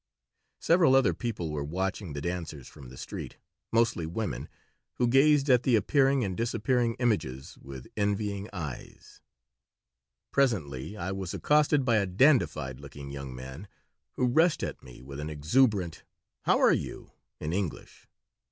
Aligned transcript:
Several 0.59 0.95
other 0.95 1.13
people 1.13 1.51
were 1.51 1.63
watching 1.63 2.13
the 2.13 2.21
dancers 2.21 2.67
from 2.67 2.89
the 2.89 2.97
street, 2.97 3.37
mostly 3.71 4.07
women, 4.07 4.49
who 4.95 5.07
gazed 5.07 5.47
at 5.47 5.61
the 5.61 5.75
appearing 5.75 6.23
and 6.23 6.35
disappearing 6.35 6.95
images 6.95 7.55
with 7.61 7.85
envying 7.95 8.49
eyes 8.51 9.21
Presently 10.31 10.97
I 10.97 11.11
was 11.11 11.35
accosted 11.35 11.85
by 11.85 11.97
a 11.97 12.07
dandified 12.07 12.79
looking 12.79 13.11
young 13.11 13.35
man 13.35 13.67
who 14.13 14.25
rushed 14.25 14.63
at 14.63 14.81
me 14.81 15.03
with 15.03 15.19
an 15.19 15.29
exuberant, 15.29 16.03
"How 16.45 16.57
are 16.57 16.73
you?" 16.73 17.11
in 17.39 17.53
English. 17.53 18.07